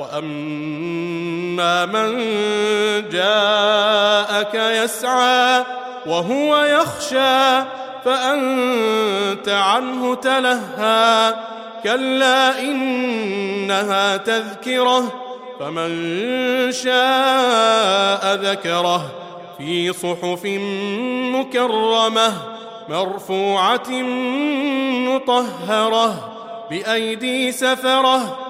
[0.00, 2.18] وأما من
[3.08, 5.64] جاءك يسعى
[6.06, 7.64] وهو يخشى
[8.04, 11.34] فأنت عنه تلهى.
[11.84, 15.12] كلا إنها تذكرة
[15.60, 15.92] فمن
[16.72, 19.10] شاء ذكره.
[19.58, 20.44] في صحف
[21.34, 22.32] مكرمة
[22.88, 23.90] مرفوعة
[25.08, 26.32] مطهرة
[26.70, 28.49] بأيدي سفرة.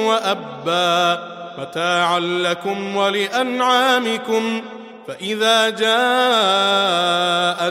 [0.09, 4.63] وأبا متاعا لكم ولأنعامكم
[5.09, 5.91] فإذا جاءت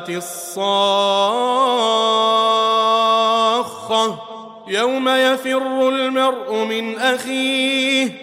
[0.10, 1.14] الصاخة
[4.68, 8.23] يوم يفر المرء من أخيه